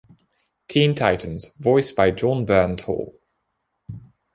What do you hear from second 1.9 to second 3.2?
by Jon Bernthal.